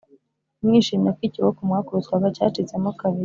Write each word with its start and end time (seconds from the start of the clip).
ntimwishimire 0.57 1.11
ko 1.17 1.21
ikiboko 1.27 1.59
mwakubitwaga 1.67 2.27
cyacitsemo 2.35 2.89
kabiri, 2.99 3.19